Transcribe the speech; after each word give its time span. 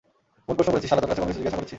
কোন 0.45 0.53
প্রশ্ন 0.57 0.71
করেছি 0.73 0.87
শালা 0.89 1.01
তোর 1.03 1.09
কাছে 1.11 1.21
কোন 1.21 1.27
কিছু 1.29 1.39
জিজ্ঞাসা 1.41 1.57
করেছি? 1.57 1.69